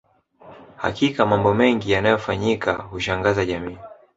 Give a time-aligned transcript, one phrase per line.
[0.77, 3.77] Hakika mambo mengi yanayofanyika hushangaza jamii